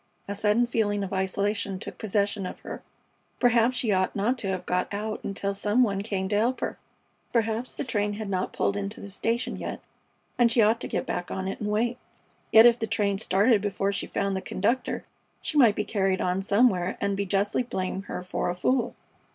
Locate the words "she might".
15.39-15.75